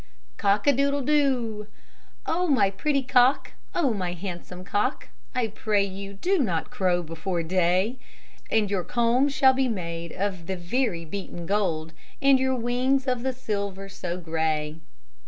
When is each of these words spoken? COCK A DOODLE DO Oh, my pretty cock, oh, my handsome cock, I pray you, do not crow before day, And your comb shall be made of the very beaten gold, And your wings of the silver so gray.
COCK 0.39 0.65
A 0.65 0.73
DOODLE 0.73 1.01
DO 1.05 1.67
Oh, 2.25 2.47
my 2.47 2.71
pretty 2.71 3.03
cock, 3.03 3.51
oh, 3.75 3.93
my 3.93 4.13
handsome 4.13 4.63
cock, 4.63 5.09
I 5.35 5.45
pray 5.49 5.83
you, 5.83 6.13
do 6.13 6.39
not 6.39 6.71
crow 6.71 7.03
before 7.03 7.43
day, 7.43 7.99
And 8.49 8.71
your 8.71 8.83
comb 8.83 9.29
shall 9.29 9.53
be 9.53 9.67
made 9.67 10.11
of 10.11 10.47
the 10.47 10.57
very 10.57 11.05
beaten 11.05 11.45
gold, 11.45 11.93
And 12.19 12.39
your 12.39 12.55
wings 12.55 13.05
of 13.07 13.21
the 13.21 13.31
silver 13.31 13.87
so 13.87 14.17
gray. 14.17 14.79